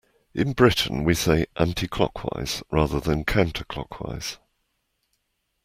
In 0.33 0.53
Britain 0.55 1.03
we 1.03 1.13
say 1.13 1.45
Anti-clockwise 1.57 2.63
rather 2.71 2.99
than 2.99 3.23
Counterclockwise 3.23 4.37